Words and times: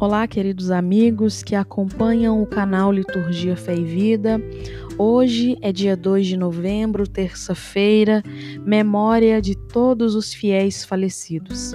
Olá, 0.00 0.26
queridos 0.26 0.70
amigos 0.70 1.42
que 1.42 1.54
acompanham 1.54 2.42
o 2.42 2.46
canal 2.46 2.90
Liturgia 2.90 3.54
Fé 3.54 3.76
e 3.76 3.84
Vida. 3.84 4.40
Hoje 4.96 5.58
é 5.60 5.70
dia 5.70 5.94
2 5.94 6.26
de 6.26 6.38
novembro, 6.38 7.06
terça-feira, 7.06 8.22
memória 8.64 9.42
de 9.42 9.54
todos 9.54 10.14
os 10.14 10.32
fiéis 10.32 10.86
falecidos. 10.86 11.74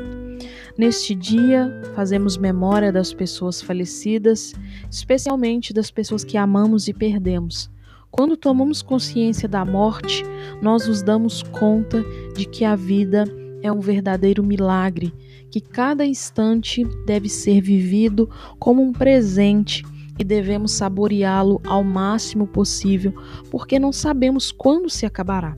Neste 0.75 1.13
dia, 1.13 1.69
fazemos 1.93 2.35
memória 2.35 2.91
das 2.91 3.13
pessoas 3.13 3.61
falecidas, 3.61 4.55
especialmente 4.89 5.71
das 5.71 5.91
pessoas 5.91 6.23
que 6.23 6.35
amamos 6.35 6.87
e 6.87 6.95
perdemos. 6.95 7.69
Quando 8.09 8.35
tomamos 8.35 8.81
consciência 8.81 9.47
da 9.47 9.63
morte, 9.63 10.23
nós 10.63 10.87
nos 10.87 11.03
damos 11.03 11.43
conta 11.43 12.03
de 12.35 12.45
que 12.45 12.65
a 12.65 12.75
vida 12.75 13.25
é 13.61 13.71
um 13.71 13.81
verdadeiro 13.81 14.43
milagre 14.43 15.13
que 15.55 15.61
cada 15.61 16.05
instante 16.05 16.83
deve 17.05 17.29
ser 17.29 17.61
vivido 17.61 18.29
como 18.59 18.83
um 18.83 18.91
presente 18.91 19.85
e 20.19 20.21
devemos 20.21 20.73
saboreá-lo 20.73 21.61
ao 21.65 21.81
máximo 21.81 22.45
possível, 22.45 23.13
porque 23.49 23.79
não 23.79 23.93
sabemos 23.93 24.51
quando 24.51 24.89
se 24.89 25.05
acabará. 25.05 25.55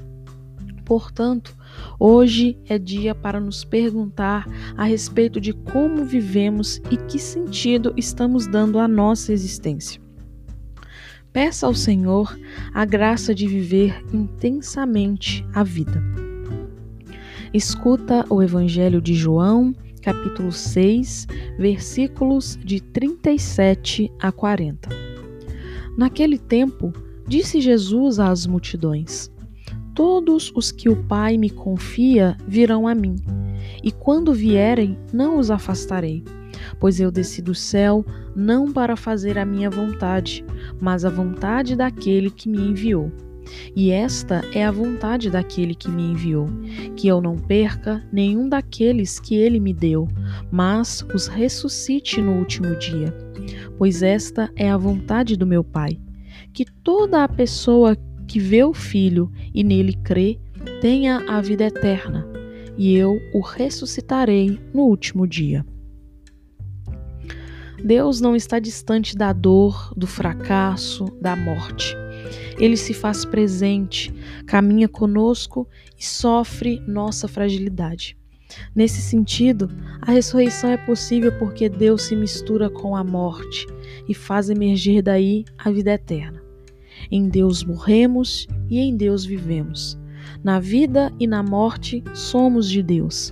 Portanto, 0.86 1.58
hoje 2.00 2.60
é 2.70 2.78
dia 2.78 3.16
para 3.16 3.40
nos 3.40 3.64
perguntar 3.64 4.48
a 4.78 4.84
respeito 4.84 5.42
de 5.42 5.52
como 5.52 6.06
vivemos 6.06 6.80
e 6.92 6.98
que 6.98 7.18
sentido 7.18 7.92
estamos 7.98 8.46
dando 8.46 8.78
à 8.78 8.88
nossa 8.88 9.34
existência. 9.34 10.00
Peça 11.34 11.66
ao 11.66 11.74
Senhor 11.74 12.38
a 12.72 12.86
graça 12.86 13.34
de 13.34 13.48
viver 13.48 14.06
intensamente 14.14 15.44
a 15.56 15.64
vida. 15.64 16.00
Escuta 17.52 18.24
o 18.30 18.44
Evangelho 18.44 19.02
de 19.02 19.16
João, 19.16 19.74
capítulo 20.08 20.54
6, 20.54 21.28
versículos 21.60 22.58
de 22.64 22.80
37 22.80 24.10
a 24.18 24.32
40. 24.32 24.88
Naquele 25.98 26.38
tempo, 26.38 26.94
disse 27.28 27.60
Jesus 27.60 28.18
às 28.18 28.48
multidões: 28.48 29.30
Todos 29.94 30.50
os 30.56 30.72
que 30.72 30.88
o 30.88 30.96
Pai 30.96 31.38
me 31.38 31.50
confia 31.50 32.38
virão 32.48 32.88
a 32.88 32.96
mim, 32.96 33.18
e 33.84 33.92
quando 33.92 34.34
vierem, 34.34 34.98
não 35.12 35.38
os 35.38 35.52
afastarei, 35.52 36.24
pois 36.80 37.02
eu 37.02 37.12
desci 37.12 37.42
do 37.42 37.54
céu 37.54 38.06
não 38.34 38.72
para 38.72 38.96
fazer 38.96 39.38
a 39.38 39.44
minha 39.44 39.70
vontade, 39.70 40.46
mas 40.80 41.04
a 41.04 41.10
vontade 41.10 41.76
daquele 41.76 42.30
que 42.32 42.48
me 42.48 42.60
enviou. 42.60 43.12
E 43.76 43.92
esta 43.92 44.44
é 44.54 44.66
a 44.66 44.72
vontade 44.72 45.30
daquele 45.30 45.76
que 45.76 45.90
me 45.90 46.04
enviou, 46.04 46.48
que 46.96 47.08
eu 47.08 47.22
não 47.22 47.36
perca 47.36 48.04
nenhum 48.12 48.50
daqueles 48.50 49.20
que 49.20 49.36
ele 49.36 49.60
me 49.60 49.74
deu, 49.74 50.08
mas 50.52 51.06
os 51.14 51.28
ressuscite 51.28 52.22
no 52.22 52.34
último 52.34 52.76
dia. 52.76 53.14
Pois 53.78 54.02
esta 54.02 54.50
é 54.56 54.70
a 54.70 54.78
vontade 54.78 55.36
do 55.38 55.46
meu 55.46 55.64
Pai, 55.64 56.00
que 56.54 56.66
toda 56.66 57.24
a 57.24 57.30
pessoa 57.30 57.96
que 58.28 58.40
vê 58.40 58.64
o 58.64 58.74
Filho 58.74 59.32
e 59.54 59.64
nele 59.64 59.94
crê 59.94 60.40
tenha 60.82 61.24
a 61.28 61.40
vida 61.42 61.66
eterna, 61.66 62.28
e 62.78 62.94
eu 62.96 63.20
o 63.34 63.42
ressuscitarei 63.42 64.60
no 64.74 64.82
último 64.82 65.28
dia. 65.28 65.66
Deus 67.84 68.20
não 68.20 68.36
está 68.36 68.60
distante 68.60 69.16
da 69.16 69.32
dor, 69.32 69.94
do 69.96 70.08
fracasso, 70.08 71.06
da 71.22 71.36
morte. 71.36 71.96
Ele 72.60 72.78
se 72.78 72.94
faz 72.94 73.26
presente, 73.26 74.14
caminha 74.46 74.88
conosco 74.88 75.68
e 75.98 76.04
sofre 76.06 76.82
nossa 76.88 77.28
fragilidade. 77.28 78.18
Nesse 78.76 79.02
sentido, 79.02 79.70
a 80.02 80.12
ressurreição 80.12 80.72
é 80.72 80.78
possível 80.78 81.32
porque 81.38 81.68
Deus 81.68 82.04
se 82.04 82.16
mistura 82.16 82.70
com 82.70 82.96
a 82.96 83.04
morte 83.04 83.68
e 84.08 84.14
faz 84.14 84.50
emergir 84.50 85.02
daí 85.02 85.44
a 85.58 85.70
vida 85.70 85.92
eterna. 85.92 86.42
Em 87.12 87.28
Deus 87.28 87.64
morremos 87.64 88.48
e 88.70 88.80
em 88.80 88.96
Deus 88.96 89.26
vivemos. 89.26 89.98
Na 90.44 90.60
vida 90.60 91.12
e 91.20 91.28
na 91.28 91.44
morte 91.44 92.04
somos 92.14 92.70
de 92.70 92.82
Deus. 92.82 93.32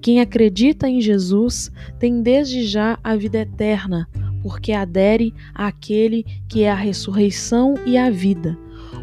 Quem 0.00 0.20
acredita 0.20 0.88
em 0.88 1.00
Jesus 1.00 1.70
tem 1.98 2.22
desde 2.22 2.64
já 2.64 2.98
a 3.02 3.16
vida 3.16 3.38
eterna, 3.38 4.08
porque 4.44 4.72
adere 4.72 5.32
àquele 5.54 6.22
que 6.46 6.64
é 6.64 6.70
a 6.70 6.74
ressurreição 6.74 7.76
e 7.86 7.96
a 7.96 8.10
vida, 8.10 8.58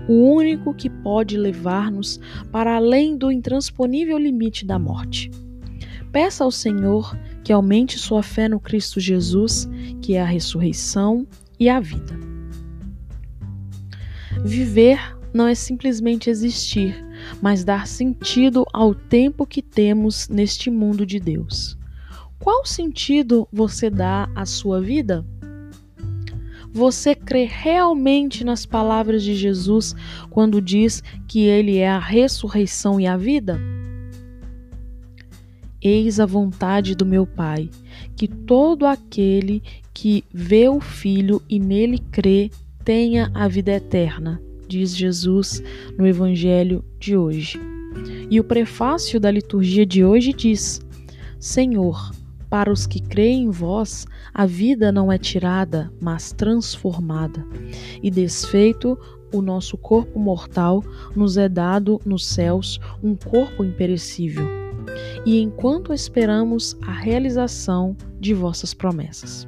o 0.08 0.14
único 0.36 0.72
que 0.72 0.88
pode 0.88 1.36
levar-nos 1.36 2.20
para 2.52 2.76
além 2.76 3.18
do 3.18 3.32
intransponível 3.32 4.20
limite 4.20 4.64
da 4.64 4.78
morte. 4.78 5.32
Peça 6.12 6.44
ao 6.44 6.52
Senhor 6.52 7.18
que 7.44 7.52
aumente 7.52 7.98
sua 7.98 8.22
fé 8.22 8.48
no 8.48 8.60
Cristo 8.60 9.00
Jesus, 9.00 9.68
que 10.00 10.14
é 10.14 10.22
a 10.22 10.26
ressurreição 10.26 11.26
e 11.60 11.68
a 11.70 11.80
vida. 11.80 12.20
Viver 14.46 15.00
não 15.34 15.48
é 15.48 15.56
simplesmente 15.56 16.30
existir, 16.30 17.04
mas 17.42 17.64
dar 17.64 17.88
sentido 17.88 18.64
ao 18.72 18.94
tempo 18.94 19.44
que 19.48 19.64
temos 19.64 20.30
neste 20.30 20.70
mundo 20.70 21.04
de 21.04 21.20
Deus. 21.20 21.81
Qual 22.42 22.66
sentido 22.66 23.48
você 23.54 23.88
dá 23.88 24.28
à 24.36 24.48
sua 24.48 24.82
vida? 24.82 25.24
Você 26.74 27.14
crê 27.14 27.46
realmente 27.46 28.44
nas 28.44 28.66
palavras 28.66 29.22
de 29.22 29.36
Jesus 29.36 29.96
quando 30.32 30.60
diz 30.60 31.04
que 31.28 31.42
Ele 31.42 31.78
é 31.78 31.88
a 31.88 32.00
ressurreição 32.00 33.00
e 33.00 33.06
a 33.06 33.16
vida? 33.16 33.60
Eis 35.80 36.20
a 36.20 36.26
vontade 36.26 36.96
do 36.96 37.06
meu 37.06 37.28
Pai, 37.28 37.70
que 38.16 38.28
todo 38.28 38.88
aquele 38.88 39.62
que 39.94 40.24
vê 40.34 40.68
o 40.68 40.80
Filho 40.80 41.44
e 41.48 41.60
nele 41.60 42.00
crê 42.00 42.50
tenha 42.84 43.30
a 43.36 43.48
vida 43.48 43.74
eterna, 43.74 44.42
diz 44.68 44.98
Jesus 44.98 45.62
no 45.96 46.08
Evangelho 46.08 46.84
de 47.00 47.16
hoje. 47.16 47.60
E 48.32 48.40
o 48.40 48.44
prefácio 48.44 49.20
da 49.20 49.30
liturgia 49.30 49.86
de 49.86 50.04
hoje 50.04 50.34
diz: 50.34 50.82
Senhor, 51.40 52.12
para 52.52 52.70
os 52.70 52.86
que 52.86 53.00
creem 53.02 53.46
em 53.46 53.50
vós, 53.50 54.06
a 54.34 54.46
vida 54.46 54.92
não 54.92 55.10
é 55.10 55.18
tirada, 55.18 55.90
mas 56.02 56.34
transformada. 56.34 57.48
E 58.04 58.12
desfeito 58.12 59.00
o 59.34 59.42
nosso 59.42 59.78
corpo 59.78 60.20
mortal, 60.20 60.84
nos 61.16 61.38
é 61.38 61.48
dado 61.48 62.02
nos 62.06 62.28
céus 62.28 62.78
um 63.02 63.16
corpo 63.16 63.64
imperecível. 63.64 64.46
E 65.26 65.40
enquanto 65.40 65.94
esperamos 65.94 66.78
a 66.86 66.92
realização 66.92 67.96
de 68.20 68.34
vossas 68.34 68.74
promessas. 68.74 69.48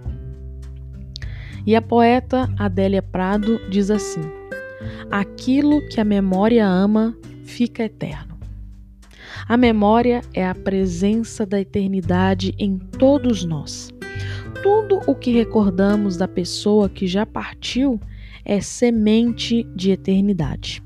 E 1.68 1.76
a 1.76 1.82
poeta 1.82 2.50
Adélia 2.58 3.02
Prado 3.02 3.60
diz 3.70 3.92
assim: 3.92 4.22
Aquilo 5.12 5.86
que 5.90 6.00
a 6.00 6.06
memória 6.06 6.66
ama 6.66 7.18
fica 7.44 7.84
eterno. 7.84 8.33
A 9.48 9.58
memória 9.58 10.22
é 10.34 10.48
a 10.48 10.56
presença 10.56 11.46
da 11.46 11.60
eternidade 11.60 12.56
em 12.58 12.78
todos 12.78 13.44
nós. 13.44 13.90
Tudo 14.62 15.02
o 15.06 15.14
que 15.14 15.32
recordamos 15.32 16.16
da 16.16 16.28
pessoa 16.28 16.88
que 16.88 17.06
já 17.06 17.26
partiu 17.26 18.00
é 18.46 18.62
semente 18.62 19.64
de 19.76 19.92
eternidade. 19.92 20.82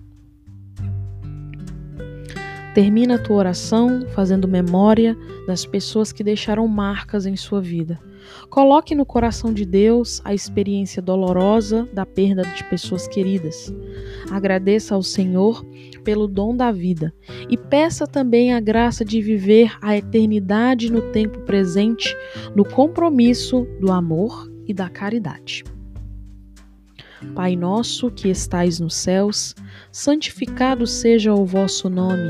Termina 2.78 3.16
a 3.16 3.18
tua 3.18 3.38
oração 3.38 4.06
fazendo 4.14 4.48
memória 4.48 5.18
das 5.48 5.66
pessoas 5.66 6.12
que 6.12 6.24
deixaram 6.24 6.68
marcas 6.68 7.26
em 7.26 7.36
sua 7.36 7.60
vida. 7.60 8.00
Coloque 8.52 8.94
no 8.94 9.04
coração 9.04 9.52
de 9.52 9.66
Deus 9.66 10.22
a 10.24 10.32
experiência 10.32 11.02
dolorosa 11.02 11.90
da 11.92 12.06
perda 12.06 12.44
de 12.44 12.64
pessoas 12.66 13.08
queridas. 13.08 13.74
Agradeça 14.30 14.94
ao 14.94 15.02
Senhor 15.02 15.66
pelo 16.04 16.28
dom 16.28 16.56
da 16.56 16.72
vida 16.72 17.12
e 17.50 17.58
peça 17.58 18.06
também 18.06 18.54
a 18.54 18.60
graça 18.60 19.04
de 19.04 19.24
viver 19.24 19.76
a 19.82 19.98
eternidade 19.98 20.92
no 20.92 21.02
tempo 21.12 21.40
presente, 21.46 22.16
no 22.56 22.64
compromisso 22.64 23.68
do 23.82 23.92
amor 23.92 24.48
e 24.68 24.72
da 24.72 24.88
caridade. 24.88 25.64
Pai 27.34 27.56
nosso 27.56 28.12
que 28.12 28.30
estais 28.30 28.80
nos 28.80 28.94
céus, 28.94 29.56
santificado 29.92 30.86
seja 30.86 31.34
o 31.34 31.44
vosso 31.44 31.90
nome. 31.90 32.30